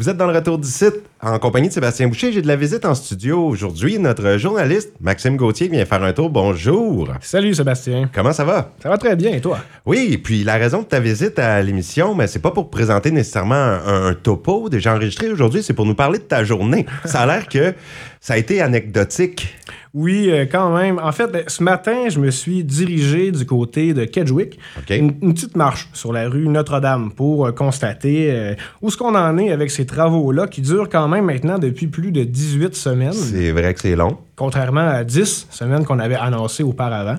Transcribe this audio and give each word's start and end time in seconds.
Vous 0.00 0.08
êtes 0.08 0.16
dans 0.16 0.28
le 0.28 0.32
retour 0.32 0.58
du 0.58 0.68
site 0.68 0.94
en 1.20 1.40
compagnie 1.40 1.66
de 1.66 1.72
Sébastien 1.72 2.06
Boucher. 2.06 2.30
J'ai 2.30 2.40
de 2.40 2.46
la 2.46 2.54
visite 2.54 2.84
en 2.84 2.94
studio 2.94 3.44
aujourd'hui. 3.44 3.98
Notre 3.98 4.38
journaliste 4.38 4.92
Maxime 5.00 5.36
Gauthier 5.36 5.66
vient 5.66 5.84
faire 5.84 6.04
un 6.04 6.12
tour. 6.12 6.30
Bonjour. 6.30 7.08
Salut 7.20 7.52
Sébastien. 7.52 8.08
Comment 8.14 8.32
ça 8.32 8.44
va? 8.44 8.70
Ça 8.80 8.90
va 8.90 8.96
très 8.96 9.16
bien 9.16 9.32
et 9.32 9.40
toi? 9.40 9.58
Oui, 9.86 10.10
et 10.12 10.18
puis 10.18 10.44
la 10.44 10.54
raison 10.54 10.82
de 10.82 10.84
ta 10.84 11.00
visite 11.00 11.40
à 11.40 11.60
l'émission, 11.62 12.14
mais 12.14 12.28
c'est 12.28 12.38
pas 12.38 12.52
pour 12.52 12.70
présenter 12.70 13.10
nécessairement 13.10 13.56
un, 13.56 14.06
un 14.10 14.14
topo 14.14 14.68
déjà 14.68 14.94
enregistré 14.94 15.32
aujourd'hui, 15.32 15.64
c'est 15.64 15.74
pour 15.74 15.84
nous 15.84 15.96
parler 15.96 16.20
de 16.20 16.24
ta 16.24 16.44
journée. 16.44 16.86
Ça 17.04 17.22
a 17.22 17.26
l'air 17.26 17.48
que 17.48 17.74
ça 18.20 18.34
a 18.34 18.36
été 18.36 18.60
anecdotique. 18.60 19.56
Oui, 19.94 20.30
euh, 20.30 20.44
quand 20.50 20.76
même. 20.76 20.98
En 20.98 21.12
fait, 21.12 21.28
ben, 21.28 21.44
ce 21.46 21.62
matin, 21.62 22.08
je 22.08 22.20
me 22.20 22.30
suis 22.30 22.62
dirigé 22.62 23.30
du 23.30 23.46
côté 23.46 23.94
de 23.94 24.04
Kedgewick, 24.04 24.58
une 24.90 25.32
petite 25.32 25.56
marche 25.56 25.88
sur 25.92 26.12
la 26.12 26.28
rue 26.28 26.46
Notre-Dame 26.48 27.12
pour 27.12 27.46
euh, 27.46 27.52
constater 27.52 28.30
euh, 28.30 28.54
où 28.82 28.90
ce 28.90 28.96
qu'on 28.96 29.14
en 29.14 29.38
est 29.38 29.50
avec 29.50 29.70
ces 29.70 29.86
travaux-là 29.86 30.46
qui 30.46 30.60
durent 30.60 30.88
quand 30.88 31.08
même 31.08 31.24
maintenant 31.24 31.58
depuis 31.58 31.86
plus 31.86 32.12
de 32.12 32.24
18 32.24 32.74
semaines, 32.74 33.12
C'est 33.12 33.52
vrai 33.52 33.74
que 33.74 33.80
c'est 33.80 33.96
long. 33.96 34.18
Contrairement 34.38 34.88
à 34.88 35.04
10 35.04 35.48
semaines 35.50 35.84
qu'on 35.84 35.98
avait 35.98 36.14
annoncées 36.16 36.62
auparavant. 36.62 37.16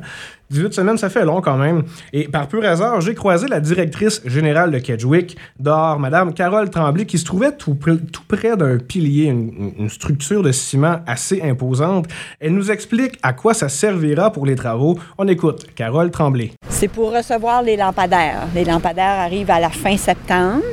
18 0.52 0.74
semaines, 0.74 0.98
ça 0.98 1.10
fait 1.10 1.26
long 1.26 1.42
quand 1.42 1.58
même. 1.58 1.84
Et 2.12 2.28
par 2.28 2.48
pur 2.48 2.66
hasard, 2.66 3.02
j'ai 3.02 3.14
croisé 3.14 3.48
la 3.48 3.60
directrice 3.60 4.20
générale 4.26 4.72
de 4.72 4.80
Kedgewick, 4.80 5.38
dehors, 5.60 6.00
Madame 6.00 6.34
Carole 6.34 6.72
Tremblay, 6.72 7.06
qui 7.06 7.20
se 7.20 7.26
trouvait 7.26 7.52
tout, 7.52 7.76
pr- 7.76 8.04
tout 8.10 8.24
près 8.28 8.58
d'un 8.58 8.80
pilier, 8.80 9.26
une, 9.26 9.74
une 9.78 9.90
structure 9.90 10.42
de 10.42 10.52
ciment 10.52 11.02
assez 11.06 11.44
imposante. 11.44 12.08
Elle 12.40 12.56
nous 12.56 12.72
explique 12.72 13.20
à 13.22 13.34
quoi 13.34 13.54
ça 13.54 13.70
servira 13.70 14.32
pour 14.32 14.48
les 14.48 14.56
travaux. 14.56 14.98
On 15.20 15.28
écoute 15.28 15.68
Carole 15.76 16.10
Tremblay. 16.10 16.52
C'est 16.68 16.88
pour 16.88 17.16
recevoir 17.16 17.62
les 17.62 17.78
lampadaires. 17.78 18.48
Les 18.56 18.66
lampadaires 18.66 19.20
arrivent 19.20 19.52
à 19.52 19.60
la 19.60 19.70
fin 19.70 19.98
septembre. 19.98 20.64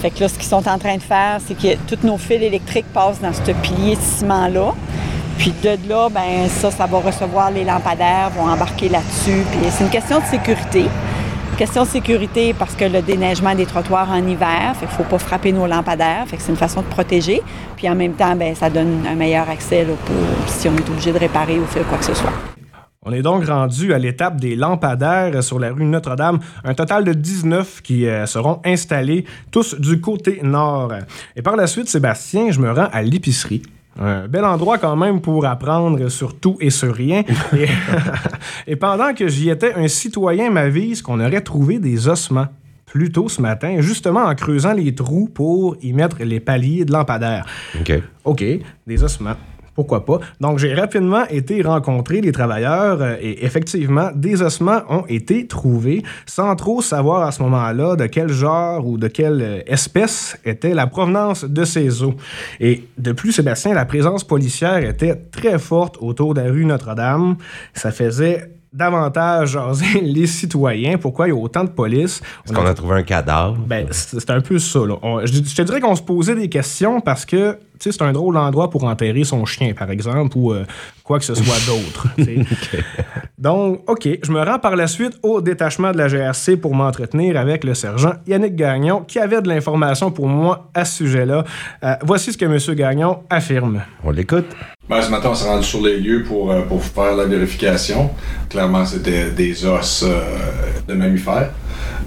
Fait 0.00 0.08
que 0.10 0.20
là, 0.20 0.28
ce 0.28 0.34
qu'ils 0.38 0.44
sont 0.48 0.66
en 0.66 0.78
train 0.78 0.96
de 0.96 1.02
faire, 1.02 1.40
c'est 1.46 1.52
que 1.58 1.76
tous 1.86 2.06
nos 2.06 2.16
fils 2.16 2.40
électriques 2.42 2.86
passent 2.94 3.20
dans 3.20 3.34
ce 3.34 3.52
pilier 3.52 3.96
de 3.96 4.00
ciment-là. 4.00 4.72
Puis 5.40 5.54
de 5.62 5.88
là, 5.88 6.10
ben 6.10 6.50
ça, 6.50 6.70
ça 6.70 6.84
va 6.84 6.98
recevoir 6.98 7.50
les 7.50 7.64
lampadaires, 7.64 8.28
vont 8.36 8.42
embarquer 8.42 8.90
là-dessus. 8.90 9.42
Puis 9.50 9.70
c'est 9.70 9.84
une 9.84 9.90
question 9.90 10.18
de 10.20 10.24
sécurité. 10.26 10.84
Question 11.56 11.84
de 11.84 11.88
sécurité 11.88 12.52
parce 12.52 12.74
que 12.74 12.84
le 12.84 13.00
déneigement 13.00 13.54
des 13.54 13.64
trottoirs 13.64 14.10
en 14.10 14.18
hiver, 14.28 14.74
fait 14.78 14.84
qu'il 14.84 14.94
faut 14.94 15.04
pas 15.04 15.18
frapper 15.18 15.52
nos 15.52 15.66
lampadaires, 15.66 16.26
fait 16.26 16.36
que 16.36 16.42
c'est 16.42 16.52
une 16.52 16.58
façon 16.58 16.82
de 16.82 16.88
protéger. 16.88 17.40
Puis 17.78 17.88
en 17.88 17.94
même 17.94 18.12
temps, 18.12 18.36
ben 18.36 18.54
ça 18.54 18.68
donne 18.68 19.06
un 19.10 19.14
meilleur 19.14 19.48
accès 19.48 19.86
là, 19.86 19.94
pour 20.04 20.14
si 20.46 20.68
on 20.68 20.76
est 20.76 20.90
obligé 20.90 21.10
de 21.10 21.18
réparer 21.18 21.58
ou 21.58 21.64
faire 21.64 21.86
quoi 21.86 21.96
que 21.96 22.04
ce 22.04 22.14
soit. 22.14 22.34
On 23.06 23.10
est 23.10 23.22
donc 23.22 23.46
rendu 23.46 23.94
à 23.94 23.98
l'étape 23.98 24.38
des 24.38 24.56
lampadaires 24.56 25.42
sur 25.42 25.58
la 25.58 25.72
rue 25.72 25.86
Notre-Dame, 25.86 26.40
un 26.64 26.74
total 26.74 27.02
de 27.02 27.14
19 27.14 27.80
qui 27.80 28.06
euh, 28.06 28.26
seront 28.26 28.60
installés, 28.66 29.24
tous 29.50 29.74
du 29.80 30.02
côté 30.02 30.40
nord. 30.42 30.92
Et 31.34 31.40
par 31.40 31.56
la 31.56 31.66
suite, 31.66 31.88
Sébastien, 31.88 32.50
je 32.50 32.60
me 32.60 32.70
rends 32.70 32.90
à 32.92 33.00
l'épicerie. 33.00 33.62
Un 33.98 34.28
bel 34.28 34.44
endroit 34.44 34.78
quand 34.78 34.96
même 34.96 35.20
pour 35.20 35.44
apprendre 35.44 36.08
sur 36.08 36.38
tout 36.38 36.56
et 36.60 36.70
sur 36.70 36.94
rien. 36.94 37.22
et, 37.56 37.66
et 38.66 38.76
pendant 38.76 39.14
que 39.14 39.28
j'y 39.28 39.50
étais, 39.50 39.74
un 39.74 39.88
citoyen 39.88 40.50
m'avise 40.50 41.02
qu'on 41.02 41.20
aurait 41.20 41.40
trouvé 41.40 41.78
des 41.78 42.08
ossements 42.08 42.48
plus 42.86 43.12
tôt 43.12 43.28
ce 43.28 43.40
matin, 43.40 43.80
justement 43.80 44.24
en 44.24 44.34
creusant 44.34 44.72
les 44.72 44.94
trous 44.94 45.28
pour 45.32 45.76
y 45.80 45.92
mettre 45.92 46.16
les 46.22 46.40
paliers 46.40 46.84
de 46.84 46.92
lampadaires. 46.92 47.46
OK. 47.78 47.92
OK, 48.24 48.44
des 48.86 49.04
ossements. 49.04 49.36
Pourquoi 49.80 50.04
pas? 50.04 50.20
Donc, 50.42 50.58
j'ai 50.58 50.74
rapidement 50.74 51.26
été 51.30 51.62
rencontrer 51.62 52.20
les 52.20 52.32
travailleurs 52.32 53.00
euh, 53.00 53.16
et 53.18 53.46
effectivement, 53.46 54.10
des 54.14 54.42
ossements 54.42 54.82
ont 54.90 55.06
été 55.08 55.46
trouvés 55.46 56.02
sans 56.26 56.54
trop 56.54 56.82
savoir 56.82 57.26
à 57.26 57.32
ce 57.32 57.42
moment-là 57.44 57.96
de 57.96 58.04
quel 58.04 58.28
genre 58.28 58.86
ou 58.86 58.98
de 58.98 59.08
quelle 59.08 59.40
euh, 59.40 59.62
espèce 59.66 60.36
était 60.44 60.74
la 60.74 60.86
provenance 60.86 61.46
de 61.46 61.64
ces 61.64 62.02
os. 62.02 62.12
Et 62.60 62.84
de 62.98 63.12
plus, 63.12 63.32
Sébastien, 63.32 63.72
la 63.72 63.86
présence 63.86 64.22
policière 64.22 64.84
était 64.84 65.14
très 65.14 65.58
forte 65.58 65.96
autour 66.02 66.34
de 66.34 66.42
la 66.42 66.50
rue 66.50 66.66
Notre-Dame. 66.66 67.36
Ça 67.72 67.90
faisait 67.90 68.50
davantage 68.72 69.50
jaser 69.50 70.00
les 70.02 70.26
citoyens. 70.26 70.98
Pourquoi 70.98 71.26
il 71.26 71.30
y 71.30 71.32
a 71.32 71.36
autant 71.36 71.64
de 71.64 71.70
police? 71.70 72.20
Est-ce 72.44 72.52
qu'on 72.52 72.66
a 72.66 72.74
trouvé 72.74 72.96
un 72.96 73.02
cadavre? 73.02 73.56
Ben, 73.66 73.86
c'est 73.90 74.30
un 74.30 74.40
peu 74.40 74.58
ça. 74.58 74.80
Là. 74.80 74.94
On- 75.02 75.20
je, 75.26 75.32
je 75.32 75.54
te 75.54 75.62
dirais 75.62 75.80
qu'on 75.80 75.94
se 75.96 76.02
posait 76.02 76.34
des 76.34 76.48
questions 76.48 77.00
parce 77.00 77.24
que 77.24 77.58
tu 77.80 77.90
sais, 77.90 77.92
c'est 77.96 78.04
un 78.04 78.12
drôle 78.12 78.34
d'endroit 78.34 78.68
pour 78.68 78.84
enterrer 78.84 79.24
son 79.24 79.46
chien, 79.46 79.72
par 79.72 79.90
exemple, 79.90 80.36
ou 80.36 80.52
euh, 80.52 80.66
quoi 81.02 81.18
que 81.18 81.24
ce 81.24 81.34
soit 81.34 81.56
d'autre. 81.66 82.08
Donc, 83.38 83.88
OK, 83.88 84.06
je 84.22 84.30
me 84.30 84.42
rends 84.42 84.58
par 84.58 84.76
la 84.76 84.86
suite 84.86 85.18
au 85.22 85.40
détachement 85.40 85.90
de 85.92 85.96
la 85.96 86.08
GRC 86.08 86.58
pour 86.58 86.74
m'entretenir 86.74 87.38
avec 87.38 87.64
le 87.64 87.72
sergent 87.72 88.12
Yannick 88.26 88.54
Gagnon, 88.54 89.00
qui 89.00 89.18
avait 89.18 89.40
de 89.40 89.48
l'information 89.48 90.10
pour 90.10 90.28
moi 90.28 90.68
à 90.74 90.84
ce 90.84 90.98
sujet-là. 90.98 91.44
Euh, 91.82 91.94
voici 92.02 92.34
ce 92.34 92.36
que 92.38 92.44
M. 92.44 92.76
Gagnon 92.76 93.20
affirme. 93.30 93.80
On 94.04 94.10
l'écoute? 94.10 94.54
Ben, 94.90 95.00
ce 95.00 95.08
matin, 95.08 95.28
on 95.30 95.34
s'est 95.36 95.46
rendu 95.46 95.64
sur 95.64 95.80
les 95.82 95.98
lieux 95.98 96.24
pour, 96.24 96.50
euh, 96.50 96.62
pour 96.62 96.82
faire 96.82 97.14
la 97.14 97.24
vérification. 97.24 98.10
Clairement, 98.48 98.84
c'était 98.84 99.30
des 99.30 99.64
os 99.64 100.02
euh, 100.02 100.20
de 100.88 100.94
mammifères. 100.94 101.50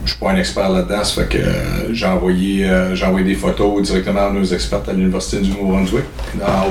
Je 0.03 0.11
suis 0.11 0.19
pas 0.19 0.31
un 0.31 0.35
expert 0.35 0.69
là-dedans, 0.69 1.01
ça 1.01 1.21
fait 1.21 1.29
que 1.29 1.37
euh, 1.37 1.93
j'ai 1.93 2.05
envoyé, 2.05 2.69
envoyé 3.05 3.25
des 3.25 3.35
photos 3.35 3.81
directement 3.83 4.27
à 4.27 4.31
nos 4.31 4.43
experts 4.43 4.81
à 4.85 4.91
l'Université 4.91 5.39
du 5.39 5.51
Nouveau-Brunswick, 5.51 6.03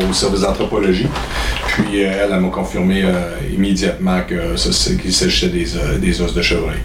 au 0.06 0.12
service 0.12 0.42
d'anthropologie. 0.42 1.08
Puis 1.68 2.02
elle, 2.02 2.28
elle 2.30 2.40
m'a 2.40 2.48
confirmé 2.50 3.04
immédiatement 3.50 4.20
qu'il 4.28 4.58
s'agissait 4.58 5.48
des, 5.48 5.66
des 5.98 6.20
os 6.20 6.34
de 6.34 6.42
chevreuil. 6.42 6.80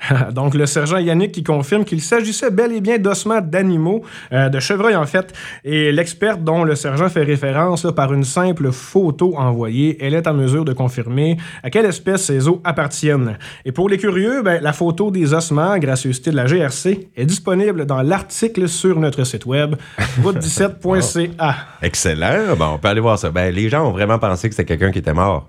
Donc, 0.32 0.54
le 0.54 0.66
sergent 0.66 0.98
Yannick 0.98 1.32
qui 1.32 1.42
confirme 1.42 1.84
qu'il 1.84 2.00
s'agissait 2.00 2.50
bel 2.50 2.72
et 2.72 2.80
bien 2.80 2.98
d'ossements 2.98 3.40
d'animaux, 3.40 4.02
euh, 4.32 4.48
de 4.48 4.60
chevreuils 4.60 4.96
en 4.96 5.06
fait, 5.06 5.32
et 5.64 5.92
l'experte 5.92 6.42
dont 6.42 6.64
le 6.64 6.74
sergent 6.74 7.08
fait 7.08 7.24
référence 7.24 7.86
par 7.94 8.12
une 8.12 8.24
simple 8.24 8.72
photo 8.72 9.34
envoyée, 9.36 9.98
elle 10.00 10.14
est 10.14 10.26
en 10.26 10.34
mesure 10.34 10.64
de 10.64 10.72
confirmer 10.72 11.36
à 11.62 11.70
quelle 11.70 11.86
espèce 11.86 12.24
ces 12.24 12.48
os 12.48 12.58
appartiennent. 12.64 13.38
Et 13.64 13.72
pour 13.72 13.88
les 13.88 13.98
curieux, 13.98 14.42
ben, 14.42 14.62
la 14.62 14.72
photo 14.72 15.10
des 15.10 15.34
ossements, 15.34 15.78
gracieuseté 15.78 16.30
de 16.30 16.36
la 16.36 16.46
GRC, 16.46 17.08
est 17.16 17.26
disponible 17.26 17.86
dans 17.86 18.02
l'article 18.02 18.68
sur 18.68 18.98
notre 18.98 19.24
site 19.24 19.46
web, 19.46 19.76
route17.ca. 20.22 21.56
Excellent. 21.82 22.56
Bon, 22.56 22.74
on 22.74 22.78
peut 22.78 22.88
aller 22.88 23.00
voir 23.00 23.18
ça. 23.18 23.30
Ben, 23.30 23.54
les 23.54 23.68
gens 23.68 23.86
ont 23.86 23.92
vraiment 23.92 24.18
pensé 24.18 24.48
que 24.48 24.54
c'était 24.54 24.76
quelqu'un 24.76 24.92
qui 24.92 24.98
était 25.00 25.14
mort. 25.14 25.48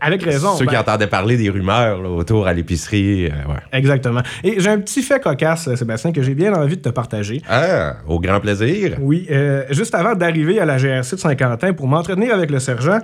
Avec 0.00 0.22
raison. 0.22 0.56
Ceux 0.56 0.66
qui 0.66 0.72
ben- 0.74 0.80
entendaient 0.80 1.06
parler 1.06 1.36
des 1.36 1.50
rumeurs 1.50 2.02
là, 2.02 2.08
autour 2.08 2.46
à 2.46 2.52
l'épicerie. 2.52 3.26
euh, 3.26 3.28
ouais. 3.28 3.60
Exactement. 3.72 4.22
Et 4.42 4.58
j'ai 4.58 4.70
un 4.70 4.78
petit 4.78 5.02
fait 5.02 5.20
cocasse, 5.20 5.74
Sébastien, 5.74 6.12
que 6.12 6.22
j'ai 6.22 6.34
bien 6.34 6.54
envie 6.54 6.76
de 6.76 6.82
te 6.82 6.88
partager. 6.88 7.42
Ah, 7.48 7.94
au 8.06 8.18
grand 8.20 8.40
plaisir. 8.40 8.96
Oui, 9.00 9.26
euh, 9.30 9.64
juste 9.70 9.94
avant 9.94 10.14
d'arriver 10.14 10.58
à 10.60 10.64
la 10.64 10.78
GRC 10.78 11.16
de 11.16 11.20
Saint-Quentin 11.20 11.72
pour 11.74 11.86
m'entretenir 11.86 12.34
avec 12.34 12.50
le 12.50 12.58
sergent, 12.60 12.98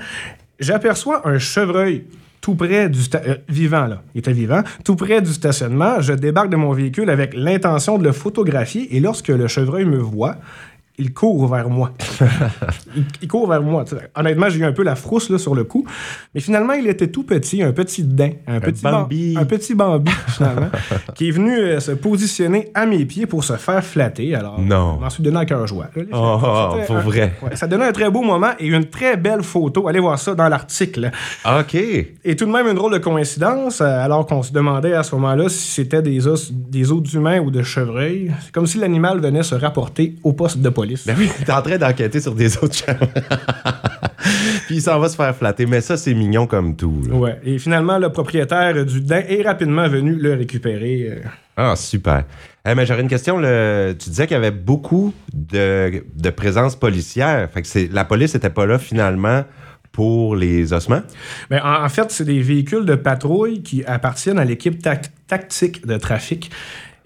j'aperçois 0.59 1.27
un 1.29 1.39
chevreuil 1.39 2.05
tout 2.41 2.55
près 2.55 2.89
du 2.89 3.01
euh, 3.15 3.37
vivant 3.49 3.87
là, 3.87 4.03
il 4.15 4.21
était 4.21 4.33
vivant, 4.33 4.63
tout 4.83 4.97
près 4.97 5.21
du 5.21 5.31
stationnement. 5.31 6.01
Je 6.01 6.15
débarque 6.15 6.49
de 6.49 6.57
mon 6.57 6.73
véhicule 6.73 7.11
avec 7.11 7.35
l'intention 7.35 7.99
de 7.99 8.05
le 8.05 8.13
photographier 8.13 8.97
et 8.97 9.01
lorsque 9.01 9.29
le 9.29 9.47
chevreuil 9.47 9.85
me 9.85 9.99
voit, 9.99 10.37
il 11.01 11.13
court 11.13 11.47
vers 11.49 11.69
moi. 11.69 11.93
il, 12.97 13.05
il 13.23 13.29
court 13.29 13.49
vers 13.49 13.63
moi. 13.63 13.85
Honnêtement, 14.15 14.49
j'ai 14.49 14.61
eu 14.61 14.65
un 14.65 14.73
peu 14.73 14.83
la 14.85 14.95
frousse 14.95 15.31
là, 15.31 15.39
sur 15.39 15.55
le 15.55 15.65
coup. 15.65 15.85
Mais 16.35 16.41
finalement, 16.41 16.75
il 16.75 16.87
était 16.87 17.09
tout 17.09 17.25
petit, 17.25 17.63
un 17.63 17.73
petit 17.73 18.05
daim, 18.05 18.33
un, 18.47 18.61
petit 18.61 18.83
Bambi. 18.83 19.35
un 19.39 19.45
petit 19.45 19.75
Bambi, 19.75 20.13
finalement, 20.29 20.69
qui 21.15 21.29
est 21.29 21.33
venu 21.33 21.57
euh, 21.59 21.81
se 21.81 21.93
positionner 21.93 22.71
à 22.75 22.87
mes 22.87 23.05
pieds 23.05 23.27
pour 23.27 23.43
se 23.43 23.55
faire 23.55 23.83
flatter. 23.85 24.35
Alors, 24.35 24.61
Non. 24.61 24.97
je 24.99 25.05
m'en 25.05 25.11
suis 25.11 25.23
donné 25.23 25.39
à 25.39 25.45
cœur 25.45 25.67
joie. 25.67 25.87
Oh, 26.13 26.39
C'était 26.75 26.87
pour 26.87 26.97
un- 26.97 27.01
vrai. 27.01 27.33
ouais, 27.43 27.57
ça 27.57 27.67
donnait 27.67 27.87
un 27.87 27.93
très 27.93 28.11
beau 28.11 28.23
moment 28.23 28.51
et 28.59 28.67
une 28.67 28.85
très 28.85 29.17
belle 29.17 29.43
photo. 29.43 29.89
Allez 29.89 30.01
voir 30.01 30.19
ça 30.19 30.35
dans 30.35 30.49
l'article. 30.49 31.11
OK. 31.47 31.75
Et 31.75 32.37
tout 32.37 32.47
de 32.47 32.51
même, 32.53 32.67
une 32.67 32.75
drôle 32.75 32.93
de 32.93 32.99
coïncidence, 32.99 33.81
euh, 33.81 33.85
alors 33.85 34.27
qu'on 34.27 34.43
se 34.43 34.53
demandait 34.53 34.93
à 34.95 35.03
ce 35.03 35.15
moment-là 35.15 35.49
si 35.49 35.71
c'était 35.71 36.03
des 36.03 36.27
os, 36.27 36.53
des 36.53 36.93
os 36.93 37.03
d'humains 37.03 37.41
ou 37.41 37.51
de 37.51 37.63
chevreuil. 37.63 38.31
C'est 38.43 38.53
comme 38.53 38.67
si 38.67 38.79
l'animal 38.79 39.21
venait 39.21 39.43
se 39.43 39.55
rapporter 39.55 40.17
au 40.23 40.33
poste 40.33 40.59
de 40.59 40.69
police. 40.69 40.90
Ben 41.07 41.15
oui, 41.19 41.31
t'es 41.45 41.53
en 41.53 41.63
train 41.63 41.79
d'enquêter 41.79 42.21
sur 42.21 42.35
des 42.35 42.57
autres 42.59 42.75
chambres. 42.77 43.09
Puis 44.67 44.77
il 44.77 44.83
s'en 44.83 44.99
va 44.99 45.09
se 45.09 45.17
faire 45.17 45.35
flatter. 45.35 45.67
Mais 45.67 45.81
ça, 45.81 45.97
c'est 45.97 46.15
mignon 46.15 46.47
comme 46.47 46.77
tout. 46.77 47.03
là. 47.09 47.15
Ouais. 47.15 47.41
Et 47.45 47.59
finalement, 47.59 47.99
le 47.99 48.11
propriétaire 48.11 48.85
du 48.85 49.01
daim 49.01 49.23
est 49.29 49.43
rapidement 49.43 49.89
venu 49.89 50.15
le 50.15 50.35
récupérer. 50.35 51.09
euh. 51.11 51.29
Ah, 51.57 51.75
super. 51.77 52.25
Eh, 52.67 52.75
mais 52.75 52.87
j'aurais 52.87 53.01
une 53.03 53.09
question. 53.09 53.39
le- 53.39 53.95
Tu 53.99 54.11
disais 54.11 54.27
qu'il 54.27 54.35
y 54.35 54.39
avait 54.39 54.51
beaucoup 54.51 55.13
de, 55.33 56.05
de 56.15 56.31
présence 56.31 56.77
policière. 56.77 57.49
Fait 57.53 57.63
que 57.63 57.93
la 57.93 58.05
police 58.05 58.35
n'était 58.35 58.51
pas 58.51 58.67
là 58.67 58.79
finalement 58.79 59.45
pour 59.93 60.37
les 60.37 60.73
ossements? 60.73 61.03
Ben, 61.51 61.61
en, 61.65 61.85
en 61.85 61.89
fait, 61.89 62.11
c'est 62.11 62.25
des 62.25 62.41
véhicules 62.41 62.85
de 62.85 62.95
patrouille 62.95 63.63
qui 63.63 63.85
appartiennent 63.85 64.39
à 64.39 64.45
l'équipe 64.45 64.81
tac- 64.81 65.11
tactique 65.27 65.85
de 65.87 65.97
trafic. 65.97 66.51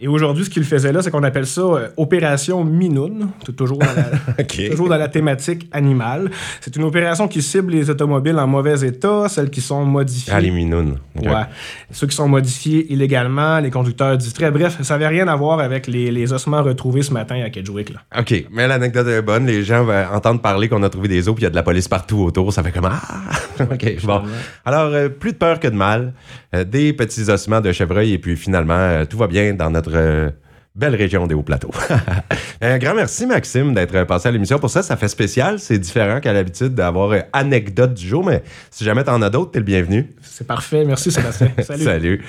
Et 0.04 0.06
aujourd'hui, 0.06 0.44
ce 0.44 0.50
qu'il 0.50 0.64
faisait 0.64 0.92
là, 0.92 1.00
c'est 1.00 1.10
qu'on 1.10 1.22
appelle 1.22 1.46
ça 1.46 1.62
euh, 1.62 1.88
Opération 1.96 2.62
Minoun, 2.62 3.30
toujours 3.56 3.78
dans, 3.78 3.86
la, 3.86 4.44
toujours 4.70 4.90
dans 4.90 4.98
la 4.98 5.08
thématique 5.08 5.66
animale. 5.72 6.30
C'est 6.60 6.76
une 6.76 6.82
opération 6.82 7.26
qui 7.26 7.40
cible 7.40 7.72
les 7.72 7.88
automobiles 7.88 8.38
en 8.38 8.46
mauvais 8.46 8.86
état, 8.86 9.30
celles 9.30 9.48
qui 9.48 9.62
sont 9.62 9.86
modifiées. 9.86 10.34
Ah, 10.36 10.42
les 10.42 10.50
minounes. 10.50 10.98
OK. 11.18 11.24
Ouais. 11.24 11.44
Ceux 11.90 12.06
qui 12.06 12.14
sont 12.14 12.28
modifiés 12.28 12.92
illégalement, 12.92 13.60
les 13.60 13.70
conducteurs 13.70 14.18
distraits. 14.18 14.52
Bref, 14.52 14.76
ça 14.82 14.92
n'avait 14.98 15.08
rien 15.08 15.26
à 15.26 15.36
voir 15.36 15.58
avec 15.60 15.86
les, 15.86 16.10
les 16.10 16.34
ossements 16.34 16.62
retrouvés 16.62 17.02
ce 17.02 17.14
matin 17.14 17.40
à 17.42 17.48
Kedgewick. 17.48 17.94
Là. 17.94 18.00
OK, 18.18 18.44
mais 18.52 18.68
l'anecdote 18.68 19.06
est 19.06 19.22
bonne. 19.22 19.46
Les 19.46 19.64
gens 19.64 19.84
vont 19.84 20.04
entendre 20.12 20.42
parler 20.42 20.68
qu'on 20.68 20.82
a 20.82 20.90
trouvé 20.90 21.08
des 21.08 21.30
os 21.30 21.34
puis 21.34 21.44
il 21.44 21.44
y 21.44 21.46
a 21.46 21.50
de 21.50 21.56
la 21.56 21.62
police 21.62 21.88
partout 21.88 22.18
autour. 22.24 22.52
Ça 22.52 22.62
fait 22.62 22.72
comme 22.72 22.90
Ah! 22.92 23.30
OK, 23.72 24.04
bon. 24.04 24.20
Alors, 24.66 24.92
euh, 24.92 25.08
plus 25.08 25.32
de 25.32 25.38
peur 25.38 25.60
que 25.60 25.68
de 25.68 25.76
mal. 25.76 26.12
Euh, 26.54 26.64
des 26.64 26.92
petits 26.92 27.30
ossements 27.30 27.62
de 27.62 27.72
chevreuil 27.72 28.12
et 28.12 28.18
puis 28.18 28.36
finalement, 28.36 29.04
tout 29.06 29.16
va 29.16 29.28
bien 29.28 29.54
dans 29.54 29.70
notre 29.70 29.93
euh, 29.94 30.30
belle 30.74 30.96
région 30.96 31.26
des 31.26 31.34
Hauts-Plateaux. 31.34 31.70
Un 32.60 32.78
grand 32.78 32.94
merci, 32.94 33.26
Maxime, 33.26 33.74
d'être 33.74 34.04
passé 34.04 34.28
à 34.28 34.32
l'émission. 34.32 34.58
Pour 34.58 34.70
ça, 34.70 34.82
ça 34.82 34.96
fait 34.96 35.08
spécial. 35.08 35.58
C'est 35.58 35.78
différent 35.78 36.20
qu'à 36.20 36.32
l'habitude 36.32 36.74
d'avoir 36.74 37.12
euh, 37.12 37.20
anecdote 37.32 37.94
du 37.94 38.06
jour, 38.06 38.24
mais 38.24 38.42
si 38.70 38.84
jamais 38.84 39.04
t'en 39.04 39.22
as 39.22 39.30
d'autres, 39.30 39.52
t'es 39.52 39.60
le 39.60 39.64
bienvenu. 39.64 40.10
C'est 40.22 40.46
parfait. 40.46 40.84
Merci, 40.84 41.12
Sébastien. 41.12 41.50
Salut. 41.62 41.84
Salut. 41.84 42.24